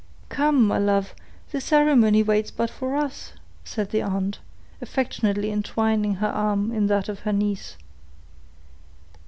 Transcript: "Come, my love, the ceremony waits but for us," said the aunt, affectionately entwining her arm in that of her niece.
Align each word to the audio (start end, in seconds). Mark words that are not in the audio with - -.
"Come, 0.29 0.65
my 0.65 0.79
love, 0.79 1.13
the 1.51 1.61
ceremony 1.61 2.23
waits 2.23 2.49
but 2.49 2.71
for 2.71 2.95
us," 2.95 3.33
said 3.63 3.91
the 3.91 4.01
aunt, 4.01 4.39
affectionately 4.81 5.51
entwining 5.51 6.15
her 6.15 6.29
arm 6.29 6.71
in 6.71 6.87
that 6.87 7.07
of 7.07 7.19
her 7.19 7.31
niece. 7.31 7.77